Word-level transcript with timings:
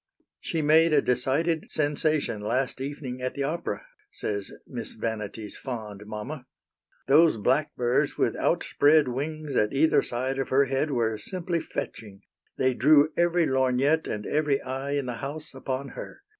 "She 0.39 0.63
made 0.63 0.93
a 0.93 1.01
decided 1.03 1.69
sensation 1.69 2.41
last 2.41 2.81
evening 2.81 3.21
at 3.21 3.35
the 3.35 3.43
opera," 3.43 3.85
says 4.11 4.51
Miss 4.65 4.93
Vanity's 4.93 5.57
fond 5.57 6.07
mamma. 6.07 6.47
"Those 7.07 7.37
blackbirds 7.37 8.17
with 8.17 8.35
outspread 8.35 9.09
wings 9.09 9.55
at 9.55 9.73
either 9.73 10.01
side 10.01 10.39
of 10.39 10.49
her 10.49 10.65
head 10.65 10.89
were 10.89 11.19
simply 11.19 11.59
fetching. 11.59 12.21
They 12.57 12.73
drew 12.73 13.09
every 13.15 13.45
lorgnette 13.45 14.07
and 14.07 14.25
every 14.25 14.59
eye 14.63 14.93
in 14.93 15.05
the 15.05 15.17
house 15.17 15.53
upon 15.53 15.89
her. 15.89 16.23